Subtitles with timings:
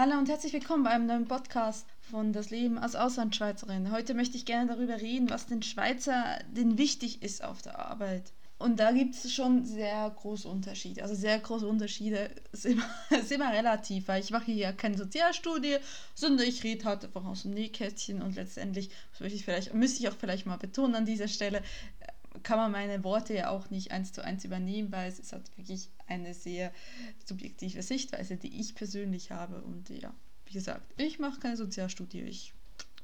[0.00, 3.90] Hallo und herzlich willkommen bei einem neuen Podcast von Das Leben als Auslandschweizerin.
[3.90, 8.32] Heute möchte ich gerne darüber reden, was den Schweizer denn wichtig ist auf der Arbeit.
[8.58, 11.02] Und da gibt es schon sehr große Unterschiede.
[11.02, 15.78] Also sehr große Unterschiede ist immer, ist immer relativ, weil ich mache hier keine Sozialstudie,
[16.14, 20.16] sondern ich rede halt einfach aus dem Nähkästchen und letztendlich, ich vielleicht, müsste ich auch
[20.16, 21.60] vielleicht mal betonen an dieser Stelle,
[22.42, 25.50] kann man meine Worte ja auch nicht eins zu eins übernehmen, weil es ist halt
[25.56, 26.72] wirklich eine sehr
[27.24, 29.62] subjektive Sichtweise, die ich persönlich habe.
[29.62, 30.14] Und ja,
[30.46, 32.52] wie gesagt, ich mache keine Sozialstudie, ich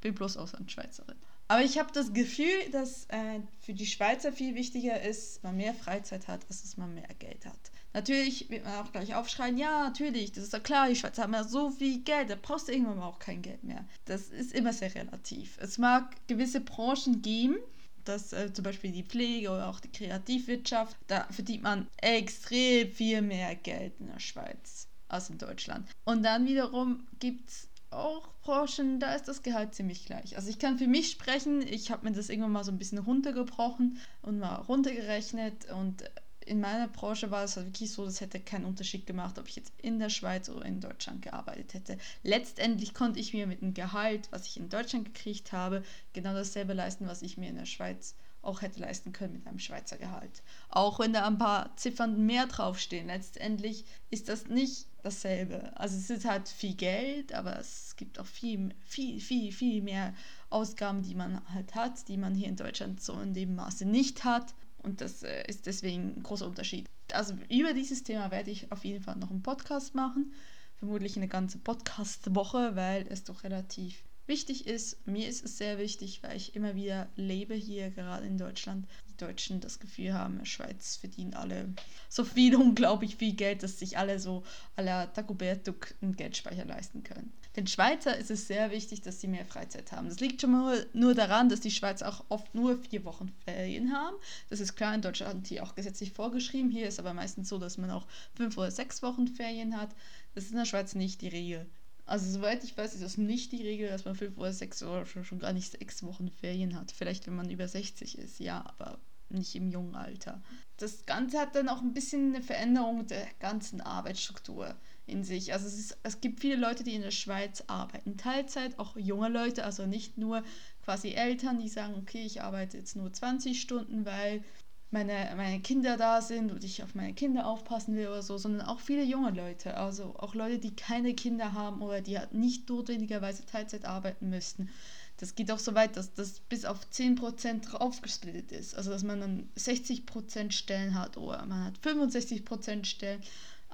[0.00, 1.16] bin bloß Auslandschweizerin.
[1.48, 5.56] Aber ich habe das Gefühl, dass äh, für die Schweizer viel wichtiger ist, dass man
[5.56, 7.70] mehr Freizeit hat, als dass man mehr Geld hat.
[7.92, 11.34] Natürlich wird man auch gleich aufschreien, ja, natürlich, das ist ja klar, die Schweizer haben
[11.34, 13.84] ja so viel Geld, da brauchst du irgendwann mal auch kein Geld mehr.
[14.06, 15.58] Das ist immer sehr relativ.
[15.60, 17.58] Es mag gewisse Branchen geben,
[18.04, 23.22] dass äh, zum Beispiel die Pflege oder auch die Kreativwirtschaft, da verdient man extrem viel
[23.22, 25.88] mehr Geld in der Schweiz als in Deutschland.
[26.04, 30.36] Und dann wiederum gibt es auch Branchen, da ist das Gehalt ziemlich gleich.
[30.36, 32.98] Also ich kann für mich sprechen, ich habe mir das irgendwann mal so ein bisschen
[32.98, 36.04] runtergebrochen und mal runtergerechnet und
[36.46, 39.56] in meiner Branche war es halt wirklich so, das hätte keinen Unterschied gemacht, ob ich
[39.56, 41.98] jetzt in der Schweiz oder in Deutschland gearbeitet hätte.
[42.22, 46.72] Letztendlich konnte ich mir mit dem Gehalt, was ich in Deutschland gekriegt habe, genau dasselbe
[46.72, 50.42] leisten, was ich mir in der Schweiz auch hätte leisten können mit einem Schweizer Gehalt.
[50.68, 55.72] Auch wenn da ein paar Ziffern mehr draufstehen, letztendlich ist das nicht dasselbe.
[55.78, 60.12] Also es ist halt viel Geld, aber es gibt auch viel, viel, viel, viel mehr
[60.50, 64.24] Ausgaben, die man halt hat, die man hier in Deutschland so in dem Maße nicht
[64.24, 64.54] hat.
[64.82, 66.88] Und das äh, ist deswegen ein großer Unterschied.
[67.12, 70.32] Also über dieses Thema werde ich auf jeden Fall noch einen Podcast machen.
[70.76, 75.06] Vermutlich eine ganze Podcast-Woche, weil es doch relativ wichtig ist.
[75.06, 78.86] Mir ist es sehr wichtig, weil ich immer wieder lebe hier, gerade in Deutschland.
[79.10, 81.68] Die Deutschen das Gefühl haben, Schweiz verdienen alle
[82.08, 84.42] so viel, unglaublich viel Geld, dass sich alle so
[84.74, 85.68] à la Dagobert
[86.00, 87.30] einen Geldspeicher leisten können.
[87.56, 90.08] Den Schweizer ist es sehr wichtig, dass sie mehr Freizeit haben.
[90.08, 93.92] Das liegt schon mal nur daran, dass die Schweizer auch oft nur vier Wochen Ferien
[93.92, 94.16] haben.
[94.48, 96.70] Das ist klar in Deutschland hier auch gesetzlich vorgeschrieben.
[96.70, 99.90] Hier ist aber meistens so, dass man auch fünf oder sechs Wochen Ferien hat.
[100.34, 101.66] Das ist in der Schweiz nicht die Regel.
[102.04, 105.06] Also soweit ich weiß, ist das nicht die Regel, dass man fünf oder sechs oder
[105.06, 106.92] schon, schon gar nicht sechs Wochen Ferien hat.
[106.92, 108.98] Vielleicht, wenn man über 60 ist, ja, aber
[109.32, 110.42] nicht im jungen Alter.
[110.76, 114.74] Das Ganze hat dann auch ein bisschen eine Veränderung der ganzen Arbeitsstruktur
[115.06, 115.52] in sich.
[115.52, 119.28] Also es, ist, es gibt viele Leute, die in der Schweiz arbeiten, Teilzeit, auch junge
[119.28, 120.42] Leute, also nicht nur
[120.84, 124.44] quasi Eltern, die sagen, okay, ich arbeite jetzt nur 20 Stunden, weil
[124.92, 128.66] meine, meine Kinder da sind und ich auf meine Kinder aufpassen will oder so, sondern
[128.66, 132.68] auch viele junge Leute, also auch Leute, die keine Kinder haben oder die halt nicht
[132.68, 134.68] notwendigerweise Teilzeit arbeiten müssten.
[135.16, 138.74] Das geht auch so weit, dass das bis auf 10% draufgesplittet ist.
[138.74, 143.22] Also dass man dann 60% Stellen hat oder man hat 65% Stellen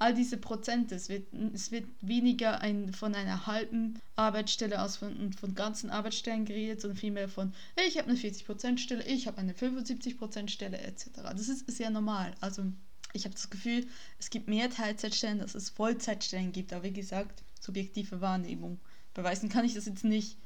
[0.01, 5.33] all diese Prozente, es wird, es wird weniger ein, von einer halben Arbeitsstelle aus von,
[5.33, 7.53] von ganzen Arbeitsstellen geredet, sondern vielmehr von,
[7.87, 11.09] ich habe eine 40% Stelle, ich habe eine 75% Stelle etc.
[11.17, 12.33] Das ist, ja normal.
[12.41, 12.63] Also
[13.13, 13.87] ich habe das Gefühl,
[14.21, 18.79] es gibt mehr Teilzeitstellen, dass es Vollzeitstellen gibt, aber wie gesagt, subjektive Wahrnehmung.
[19.15, 20.37] Beweisen kann ich das jetzt nicht.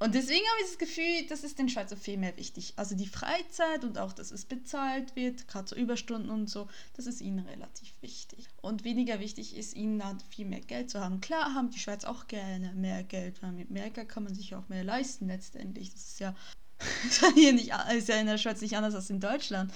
[0.00, 2.72] Und deswegen habe ich das Gefühl, das ist den Schweizer viel mehr wichtig.
[2.76, 7.06] Also die Freizeit und auch, dass es bezahlt wird, gerade so Überstunden und so, das
[7.06, 8.46] ist ihnen relativ wichtig.
[8.62, 11.20] Und weniger wichtig ist ihnen dann viel mehr Geld zu haben.
[11.20, 14.54] Klar haben die Schweiz auch gerne mehr Geld, weil mit mehr Geld kann man sich
[14.54, 15.92] auch mehr leisten letztendlich.
[15.92, 16.36] Das ist ja,
[17.34, 19.72] hier nicht, ist ja in der Schweiz nicht anders als in Deutschland.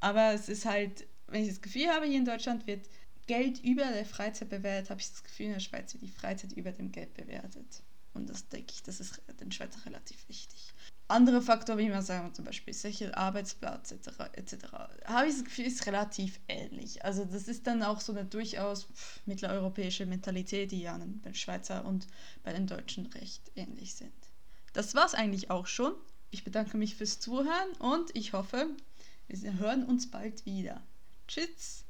[0.00, 2.86] Aber es ist halt, wenn ich das Gefühl habe, hier in Deutschland wird
[3.26, 6.52] Geld über der Freizeit bewertet, habe ich das Gefühl, in der Schweiz wird die Freizeit
[6.52, 7.82] über dem Geld bewertet.
[8.14, 10.72] Und das denke ich, das ist den Schweizer relativ wichtig.
[11.08, 14.08] Andere Faktoren, wie man sagen, zum Beispiel sicher Arbeitsplatz etc.
[14.32, 14.54] etc.
[15.04, 17.04] habe ich das Gefühl, ist relativ ähnlich.
[17.04, 18.86] Also das ist dann auch so eine durchaus
[19.26, 22.06] mitteleuropäische Mentalität, die ja den Schweizer und
[22.42, 24.12] bei den Deutschen recht ähnlich sind.
[24.72, 25.92] Das war es eigentlich auch schon.
[26.30, 28.68] Ich bedanke mich fürs Zuhören und ich hoffe,
[29.28, 30.82] wir hören uns bald wieder.
[31.28, 31.83] Tschüss!